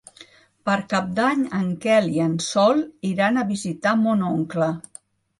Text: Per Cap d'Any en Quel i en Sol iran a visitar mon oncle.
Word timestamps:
Per 0.67 0.75
Cap 0.93 1.09
d'Any 1.17 1.41
en 1.57 1.67
Quel 1.83 2.07
i 2.13 2.23
en 2.23 2.33
Sol 2.45 2.81
iran 3.09 3.37
a 3.37 3.43
visitar 3.51 3.93
mon 4.07 4.25
oncle. 4.31 4.71